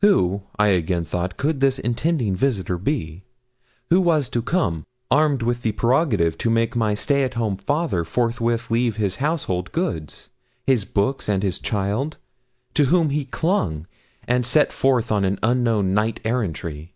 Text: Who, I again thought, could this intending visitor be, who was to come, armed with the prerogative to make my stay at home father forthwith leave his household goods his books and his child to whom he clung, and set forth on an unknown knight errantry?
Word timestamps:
Who, 0.00 0.42
I 0.60 0.68
again 0.68 1.04
thought, 1.04 1.36
could 1.36 1.58
this 1.58 1.80
intending 1.80 2.36
visitor 2.36 2.78
be, 2.78 3.24
who 3.90 4.00
was 4.00 4.28
to 4.28 4.40
come, 4.40 4.86
armed 5.10 5.42
with 5.42 5.62
the 5.62 5.72
prerogative 5.72 6.38
to 6.38 6.50
make 6.50 6.76
my 6.76 6.94
stay 6.94 7.24
at 7.24 7.34
home 7.34 7.56
father 7.56 8.04
forthwith 8.04 8.70
leave 8.70 8.94
his 8.94 9.16
household 9.16 9.72
goods 9.72 10.28
his 10.68 10.84
books 10.84 11.28
and 11.28 11.42
his 11.42 11.58
child 11.58 12.16
to 12.74 12.84
whom 12.94 13.10
he 13.10 13.24
clung, 13.24 13.88
and 14.28 14.46
set 14.46 14.72
forth 14.72 15.10
on 15.10 15.24
an 15.24 15.40
unknown 15.42 15.92
knight 15.94 16.20
errantry? 16.24 16.94